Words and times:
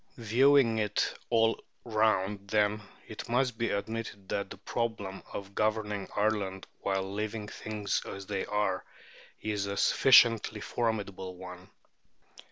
Viewing 0.17 0.79
it 0.79 1.13
all 1.29 1.63
round, 1.85 2.47
then, 2.47 2.81
it 3.07 3.29
must 3.29 3.55
be 3.59 3.69
admitted 3.69 4.29
that 4.29 4.49
the 4.49 4.57
problem 4.57 5.21
of 5.31 5.53
governing 5.53 6.07
Ireland 6.15 6.65
while 6.79 7.13
leaving 7.13 7.47
things 7.47 8.01
as 8.03 8.25
they 8.25 8.47
are 8.47 8.83
is 9.41 9.67
a 9.67 9.77
sufficiently 9.77 10.59
formidable 10.59 11.35
one. 11.37 11.69